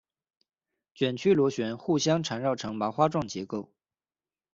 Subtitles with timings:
[0.95, 3.71] 卷曲螺旋互相缠绕形成麻花状结构。